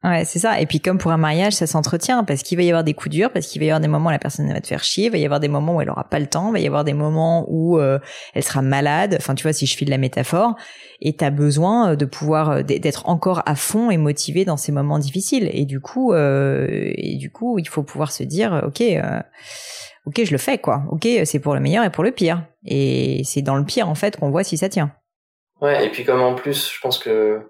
[0.04, 0.60] Ouais, c'est ça.
[0.60, 3.16] Et puis comme pour un mariage, ça s'entretient parce qu'il va y avoir des coups
[3.16, 5.06] durs, parce qu'il va y avoir des moments où la personne va te faire chier,
[5.06, 6.66] il va y avoir des moments où elle aura pas le temps, il va y
[6.66, 7.98] avoir des moments où euh,
[8.34, 9.16] elle sera malade.
[9.18, 10.54] Enfin, tu vois, si je file la métaphore,
[11.00, 14.70] et t'as besoin euh, de pouvoir euh, d'être encore à fond et motivé dans ces
[14.70, 15.50] moments difficiles.
[15.52, 18.82] Et du coup, euh, et du coup, il faut pouvoir se dire, ok.
[18.82, 19.20] Euh,
[20.06, 20.82] ok, je le fais, quoi.
[20.90, 22.44] Ok, c'est pour le meilleur et pour le pire.
[22.64, 24.92] Et c'est dans le pire, en fait, qu'on voit si ça tient.
[25.60, 27.40] Ouais, et puis comme en plus, je pense que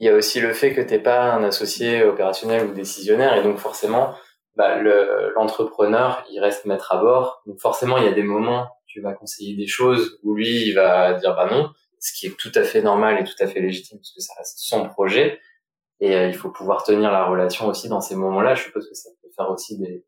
[0.00, 3.42] il y a aussi le fait que t'es pas un associé opérationnel ou décisionnaire et
[3.42, 4.14] donc forcément
[4.56, 4.76] bah,
[5.34, 9.12] l'entrepreneur il reste maître à bord donc forcément il y a des moments tu vas
[9.14, 12.64] conseiller des choses où lui il va dire bah non ce qui est tout à
[12.64, 15.40] fait normal et tout à fait légitime parce que ça reste son projet
[16.00, 18.94] et euh, il faut pouvoir tenir la relation aussi dans ces moments-là je suppose que
[18.94, 20.04] ça peut faire aussi des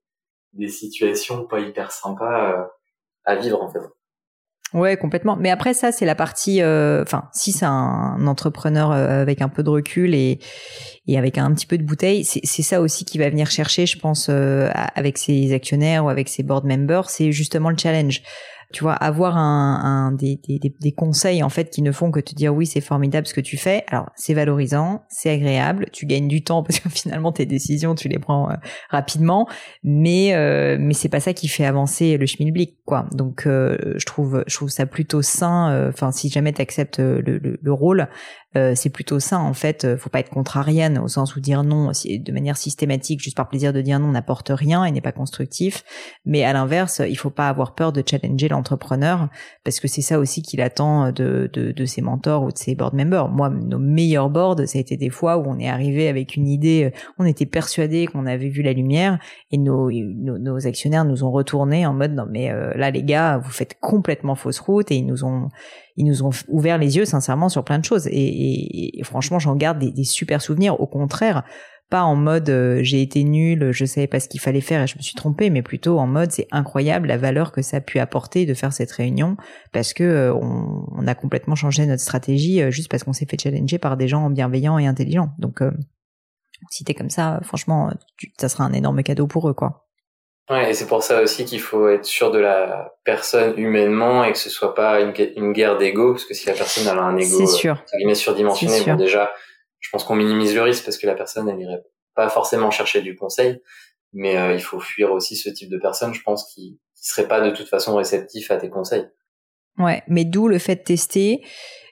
[0.57, 2.65] des situations pas hyper sympas euh,
[3.25, 3.81] à vivre en fait
[4.75, 5.37] Ouais, complètement.
[5.37, 6.61] Mais après ça, c'est la partie.
[6.61, 10.41] Euh, enfin, si c'est un entrepreneur euh, avec un peu de recul et
[11.07, 13.97] et avec un petit peu de bouteille, c'est ça aussi qui va venir chercher, je
[13.97, 18.23] pense, avec ses actionnaires ou avec ses board members, c'est justement le challenge
[18.73, 22.21] tu vois, avoir un, un des, des, des, conseils en fait qui ne font que
[22.21, 23.85] te dire oui c'est formidable ce que tu fais.
[23.89, 28.09] Alors c'est valorisant, c'est agréable, tu gagnes du temps parce que finalement tes décisions tu
[28.09, 28.55] les prends euh,
[28.91, 29.49] rapidement,
[29.85, 33.07] mais euh, mais c'est pas ça qui fait avancer le schmilblick quoi.
[33.13, 35.71] Donc euh, je trouve je trouve ça plutôt sain.
[35.71, 38.09] Euh, enfin si jamais tu acceptes le, le, le, rôle,
[38.57, 39.85] euh, c'est plutôt ça en fait.
[39.85, 43.49] Euh, faut pas être contrarienne au sens où dire non de manière systématique juste par
[43.49, 45.85] plaisir de dire non n'apporte rien et n'est pas constructif.
[46.25, 49.29] Mais à l'inverse, il faut pas avoir peur de challenger l'entrepreneur
[49.65, 52.75] parce que c'est ça aussi qu'il attend de, de, de, ses mentors ou de ses
[52.75, 53.29] board members.
[53.29, 56.49] Moi, nos meilleurs boards, ça a été des fois où on est arrivé avec une
[56.49, 59.19] idée, euh, on était persuadé qu'on avait vu la lumière
[59.51, 63.51] et nos, nos, actionnaires nous ont retourné en mode non mais là les gars, vous
[63.51, 65.51] faites complètement fausse route et ils nous ont
[65.97, 68.09] ils nous ont ouvert les yeux sincèrement sur plein de choses.
[68.11, 70.81] Et, franchement, j'en garde des, super souvenirs.
[70.81, 71.45] Au contraire,
[71.89, 74.87] pas en mode euh, j'ai été nul, je savais pas ce qu'il fallait faire et
[74.89, 77.81] je me suis trompé, mais plutôt en mode c'est incroyable la valeur que ça a
[77.81, 79.37] pu apporter de faire cette réunion
[79.73, 83.41] parce que euh, on, a complètement changé notre stratégie euh, juste parce qu'on s'est fait
[83.41, 85.31] challenger par des gens bienveillants et intelligents.
[85.39, 85.63] Donc
[86.71, 87.93] si t'es comme ça, franchement,
[88.39, 89.86] ça sera un énorme cadeau pour eux, quoi.
[90.49, 94.31] Ouais, et c'est pour ça aussi qu'il faut être sûr de la personne humainement et
[94.31, 97.17] que ce soit pas une, une guerre d'ego, parce que si la personne a un
[97.17, 97.83] ego sûr.
[98.05, 99.33] Euh, surdimensionné, bon déjà,
[99.81, 101.83] je pense qu'on minimise le risque parce que la personne elle irait
[102.15, 103.61] pas forcément chercher du conseil,
[104.13, 107.27] mais euh, il faut fuir aussi ce type de personne, je pense, qui, qui serait
[107.27, 109.07] pas de toute façon réceptif à tes conseils.
[109.79, 111.43] Ouais, mais d'où le fait de tester,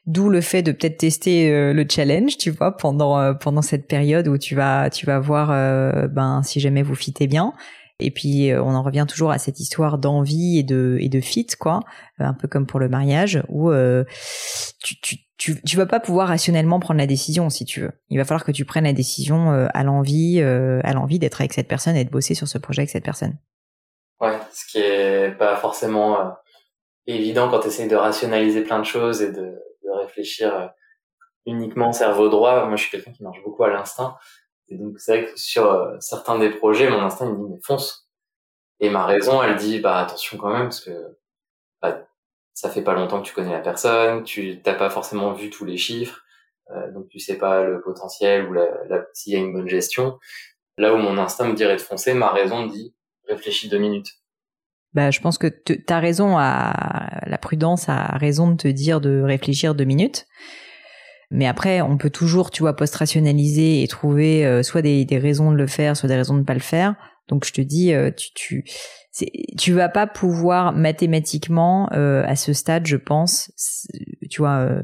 [0.06, 4.28] d'où le fait de peut-être tester euh, le challenge, tu vois, pendant pendant cette période
[4.28, 5.48] où tu vas tu vas voir
[6.08, 7.52] ben si jamais vous fitez bien
[8.00, 11.80] et puis euh, on en revient toujours à cette histoire d'envie et de fit quoi,
[12.20, 14.04] euh, un peu comme pour le mariage où euh,
[14.80, 14.96] tu
[15.37, 17.92] tu vas pas pouvoir rationnellement prendre la décision si tu veux.
[18.09, 21.68] Il va falloir que tu prennes la décision à l'envie à l'envie d'être avec cette
[21.68, 23.37] personne et de bosser sur ce projet avec cette personne.
[24.20, 26.35] Ouais, ce qui est pas forcément
[27.07, 29.42] évident quand tu essayes de rationaliser plein de choses et de,
[29.85, 30.70] de réfléchir
[31.46, 32.66] uniquement cerveau droit.
[32.66, 34.16] Moi, je suis quelqu'un qui marche beaucoup à l'instinct.
[34.68, 37.61] Et donc, c'est vrai que sur euh, certains des projets, mon instinct, me dit, mais
[37.62, 38.09] fonce.
[38.81, 41.16] Et ma raison, elle dit, bah, attention quand même, parce que,
[41.83, 42.07] bah,
[42.55, 45.64] ça fait pas longtemps que tu connais la personne, tu t'as pas forcément vu tous
[45.64, 46.22] les chiffres,
[46.70, 48.66] euh, donc tu sais pas le potentiel ou la,
[49.12, 50.18] s'il y a une bonne gestion.
[50.79, 52.94] Là où mon instinct me dirait de foncer, ma raison dit,
[53.29, 54.12] réfléchis deux minutes.
[54.92, 59.20] Bah, je pense que ta raison a, la prudence a raison de te dire de
[59.20, 60.27] réfléchir deux minutes.
[61.35, 65.51] Mais après, on peut toujours, tu vois, post-rationaliser et trouver euh, soit des, des, raisons
[65.51, 66.94] de le faire, soit des raisons de ne pas le faire.
[67.29, 68.64] Donc je te dis, euh, tu tu
[69.59, 73.51] tu vas pas pouvoir mathématiquement euh, à ce stade, je pense,
[74.31, 74.81] tu vois,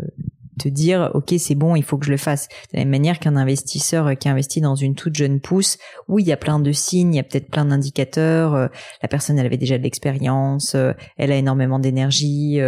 [0.63, 3.19] te dire ok c'est bon il faut que je le fasse de la même manière
[3.19, 6.73] qu'un investisseur qui investit dans une toute jeune pousse où il y a plein de
[6.73, 10.77] signes il y a peut-être plein d'indicateurs la personne elle avait déjà de l'expérience
[11.17, 12.61] elle a énormément d'énergie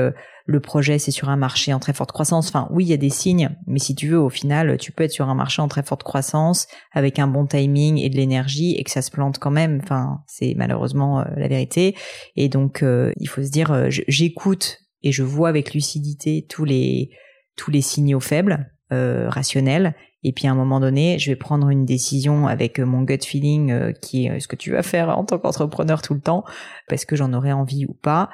[0.47, 2.49] le projet c'est sur un marché en très forte croissance.
[2.49, 5.05] Enfin, oui, il y a des signes, mais si tu veux, au final, tu peux
[5.05, 8.75] être sur un marché en très forte croissance avec un bon timing et de l'énergie
[8.77, 9.81] et que ça se plante quand même.
[9.83, 11.97] Enfin, c'est malheureusement euh, la vérité.
[12.37, 16.65] Et donc, euh, il faut se dire, euh, j'écoute et je vois avec lucidité tous
[16.65, 17.11] les
[17.57, 19.95] tous les signaux faibles, rationnels.
[20.23, 23.95] Et puis à un moment donné, je vais prendre une décision avec mon gut feeling,
[24.03, 26.45] qui est ce que tu vas faire en tant qu'entrepreneur tout le temps,
[26.89, 28.29] parce que j'en aurais envie ou pas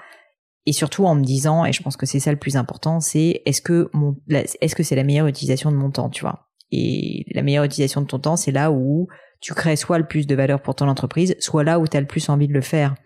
[0.69, 3.41] et surtout en me disant, et je pense que c'est ça le plus important, c'est
[3.47, 7.25] est-ce que mon, est-ce que c'est la meilleure utilisation de mon temps, tu vois Et
[7.33, 9.09] la meilleure utilisation de ton temps, c'est là où
[9.41, 12.03] tu crées soit le plus de valeur pour ton entreprise, soit là où tu as
[12.03, 12.97] le plus envie de le faire.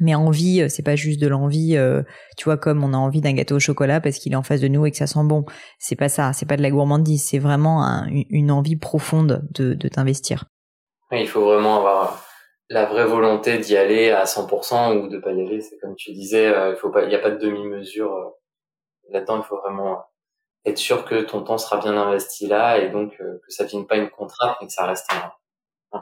[0.00, 2.02] Mais envie, euh, c'est pas juste de l'envie, euh,
[2.36, 4.60] tu vois, comme on a envie d'un gâteau au chocolat parce qu'il est en face
[4.60, 5.44] de nous et que ça sent bon.
[5.78, 10.44] C'est pas ça, c'est pas de la gourmandise, c'est vraiment une envie profonde de, t'investir.
[11.12, 12.24] Il faut vraiment avoir
[12.68, 16.12] la vraie volonté d'y aller à 100% ou de pas y aller, c'est comme tu
[16.12, 18.32] disais, euh, il faut pas, il n'y a pas de demi-mesure
[19.10, 19.38] là-dedans.
[19.38, 20.04] Il faut vraiment
[20.64, 23.86] être sûr que ton temps sera bien investi là et donc que ça ne devienne
[23.86, 25.06] pas une contrainte mais que ça reste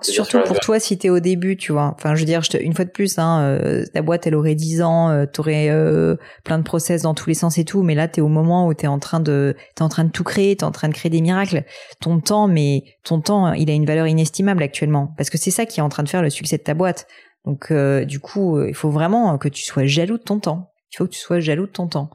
[0.03, 1.95] Surtout pour toi si t'es au début, tu vois.
[1.95, 4.35] Enfin, je veux dire, je te, une fois de plus, hein, euh, ta boîte, elle
[4.35, 7.83] aurait 10 ans, euh, t'aurais euh, plein de process dans tous les sens et tout,
[7.83, 10.25] mais là, t'es au moment où t'es en train de, t'es en train de tout
[10.25, 11.65] créer, t'es en train de créer des miracles.
[12.01, 15.67] Ton temps, mais ton temps, il a une valeur inestimable actuellement, parce que c'est ça
[15.67, 17.07] qui est en train de faire le succès de ta boîte.
[17.45, 17.71] Donc,
[18.07, 20.71] du coup, il faut vraiment que tu sois jaloux de ton temps.
[20.93, 22.09] Il faut que tu sois jaloux de ton temps.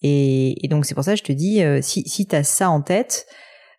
[0.00, 2.80] Et, et donc, c'est pour ça que je te dis, si si t'as ça en
[2.80, 3.26] tête,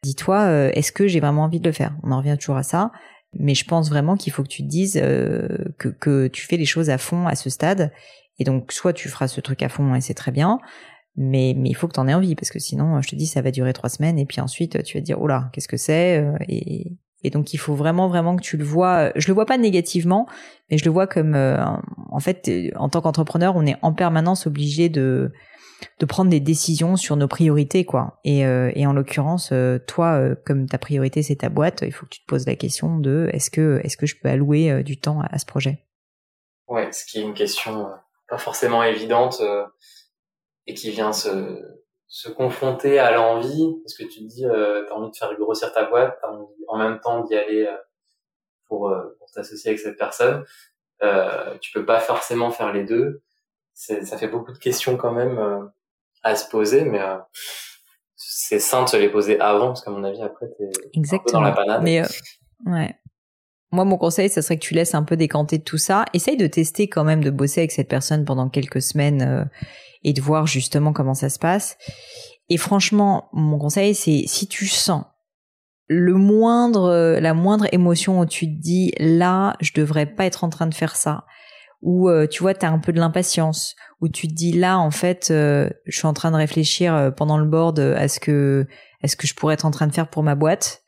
[0.03, 1.95] dis-toi, est-ce que j'ai vraiment envie de le faire?
[2.03, 2.91] On en revient toujours à ça.
[3.33, 6.57] Mais je pense vraiment qu'il faut que tu te dises euh, que, que tu fais
[6.57, 7.91] les choses à fond à ce stade.
[8.39, 10.59] Et donc, soit tu feras ce truc à fond et c'est très bien,
[11.15, 13.27] mais, mais il faut que tu en aies envie parce que sinon, je te dis,
[13.27, 15.67] ça va durer trois semaines et puis ensuite, tu vas te dire, oh là, qu'est-ce
[15.67, 19.11] que c'est euh, et, et donc, il faut vraiment, vraiment que tu le vois.
[19.15, 20.27] Je le vois pas négativement,
[20.69, 21.63] mais je le vois comme, euh,
[22.09, 25.31] en fait, en tant qu'entrepreneur, on est en permanence obligé de
[25.99, 28.19] de prendre des décisions sur nos priorités quoi.
[28.23, 31.91] Et, euh, et en l'occurrence euh, toi euh, comme ta priorité c'est ta boîte il
[31.91, 34.83] faut que tu te poses la question de est-ce que est-ce que je peux allouer
[34.83, 35.85] du temps à, ce projet?
[36.67, 37.87] Ouais ce qui est une question
[38.27, 39.41] pas forcément évidente
[40.67, 41.61] et qui vient se
[42.07, 45.85] se confronter à l'envie parce que tu te dis t'as envie de faire grossir ta
[45.85, 47.67] boîte t'as envie en même temps d'y aller
[48.67, 50.43] pour pour t'associer avec cette personne
[51.61, 53.21] tu peux pas forcément faire les deux
[54.03, 55.65] ça fait beaucoup de questions quand même euh,
[56.23, 57.17] à se poser, mais euh,
[58.15, 61.01] c'est sain de se les poser avant, parce qu'à mon avis, après, t'es
[61.33, 61.81] dans la panade.
[61.83, 62.07] Mais, euh,
[62.65, 62.95] ouais.
[63.71, 66.05] Moi, mon conseil, ça serait que tu laisses un peu décanter tout ça.
[66.13, 69.49] Essaye de tester quand même, de bosser avec cette personne pendant quelques semaines
[70.03, 71.77] et de voir justement comment ça se passe.
[72.49, 75.05] Et franchement, mon conseil, c'est si tu sens
[75.87, 80.49] le moindre, la moindre émotion où tu te dis là, je devrais pas être en
[80.49, 81.23] train de faire ça,
[81.81, 84.77] où euh, tu vois, tu as un peu de l'impatience, où tu te dis là,
[84.77, 88.19] en fait, euh, je suis en train de réfléchir euh, pendant le board à ce
[88.19, 88.67] que,
[89.01, 90.83] est-ce que je pourrais être en train de faire pour ma boîte.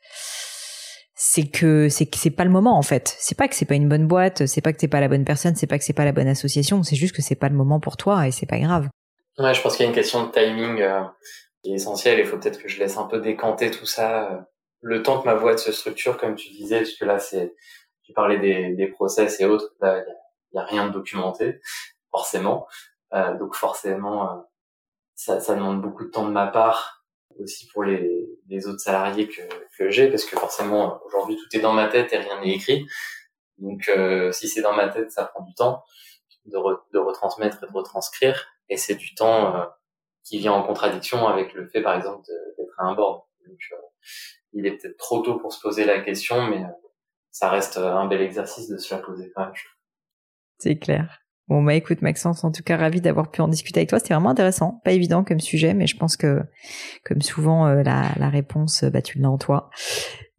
[1.16, 3.14] C'est que c'est que c'est pas le moment en fait.
[3.18, 5.24] C'est pas que c'est pas une bonne boîte, c'est pas que t'es pas la bonne
[5.24, 7.54] personne, c'est pas que c'est pas la bonne association, c'est juste que c'est pas le
[7.54, 8.88] moment pour toi et c'est pas grave.
[9.38, 10.84] Ouais, je pense qu'il y a une question de timing
[11.62, 12.18] qui est essentielle.
[12.18, 14.46] Il faut peut-être que je laisse un peu décanter tout ça,
[14.80, 17.54] le temps que ma boîte se structure, comme tu disais, parce que là c'est,
[18.02, 19.72] tu parlais des, des process et autres.
[20.62, 21.60] Rien de documenté
[22.10, 22.66] forcément.
[23.12, 24.40] Euh, donc forcément euh,
[25.14, 27.04] ça, ça demande beaucoup de temps de ma part
[27.38, 29.42] aussi pour les, les autres salariés que,
[29.76, 32.86] que j'ai parce que forcément aujourd'hui tout est dans ma tête et rien n'est écrit.
[33.58, 35.84] Donc euh, si c'est dans ma tête ça prend du temps
[36.46, 36.58] de,
[36.92, 38.46] de retransmettre et de retranscrire.
[38.68, 39.64] Et c'est du temps euh,
[40.24, 42.24] qui vient en contradiction avec le fait par exemple
[42.58, 43.22] d'être à un board.
[43.46, 43.76] Donc euh,
[44.52, 46.64] il est peut-être trop tôt pour se poser la question mais
[47.30, 49.54] ça reste un bel exercice de se la poser quand même
[50.58, 51.24] c'est clair.
[51.48, 53.98] Bon bah écoute Maxence, en tout cas ravi d'avoir pu en discuter avec toi.
[53.98, 56.40] C'était vraiment intéressant, pas évident comme sujet, mais je pense que
[57.04, 59.68] comme souvent euh, la, la, réponse, bah tu l'as en toi.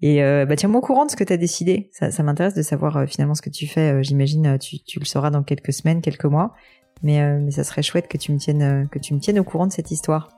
[0.02, 1.90] Et euh, bah tiens-moi au courant de ce que tu as décidé.
[1.94, 4.02] Ça, ça m'intéresse de savoir euh, finalement ce que tu fais.
[4.04, 6.56] J'imagine tu, tu le sauras dans quelques semaines, quelques mois,
[7.04, 9.68] mais mais ça serait chouette que tu me tiennes que tu me tiennes au courant
[9.68, 10.30] de cette histoire.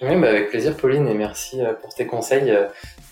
[0.00, 2.52] Oui, bah avec plaisir Pauline et merci pour tes conseils.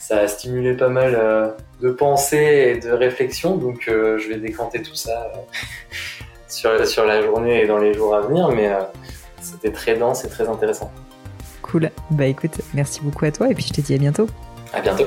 [0.03, 4.97] Ça a stimulé pas mal de pensées et de réflexions, donc je vais décanter tout
[4.97, 5.31] ça
[6.53, 8.81] sur, sur la journée et dans les jours à venir, mais euh,
[9.41, 10.93] c'était très dense et très intéressant.
[11.63, 11.91] Cool.
[12.11, 14.29] Bah écoute, merci beaucoup à toi et puis je te dis à bientôt.
[14.73, 15.07] À bientôt.